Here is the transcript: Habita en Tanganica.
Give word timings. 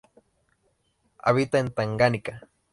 Habita 1.19 1.59
en 1.59 1.69
Tanganica. 1.75 2.49